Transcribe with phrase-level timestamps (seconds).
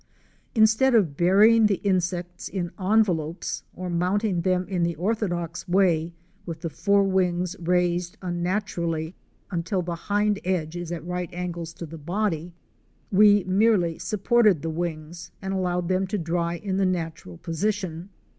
[0.55, 6.11] Instead of burying the insects in enve'opes or mounting them in the orthodox way
[6.43, 9.13] with the fore wings raised unnatu rally
[9.51, 12.55] until the hind edge is at right angles to the body,
[13.11, 18.09] we merely supported the wings, and allowed them to dry in the natural position.